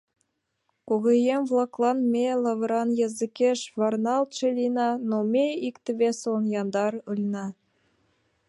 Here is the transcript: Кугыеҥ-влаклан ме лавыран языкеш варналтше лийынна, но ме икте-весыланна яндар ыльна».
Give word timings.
Кугыеҥ-влаклан 0.87 1.97
ме 2.11 2.27
лавыран 2.43 2.89
языкеш 3.07 3.59
варналтше 3.79 4.47
лийынна, 4.57 4.89
но 5.09 5.17
ме 5.31 5.45
икте-весыланна 5.67 6.53
яндар 6.61 6.93
ыльна». 7.13 7.45